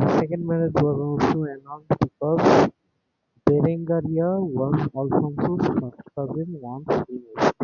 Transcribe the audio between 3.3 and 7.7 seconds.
Berengaria was Alfonso's first cousin once removed.